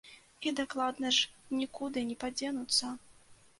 [0.45, 1.29] І дакладна ж,
[1.61, 2.93] нікуды не падзенуцца.